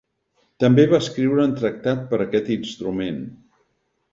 [0.63, 3.21] També va escriure un tractat per aquest instrument.